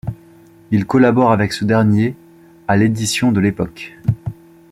[0.71, 2.15] Il collabore avec ce dernier
[2.67, 3.99] à l'édition de L'Époque.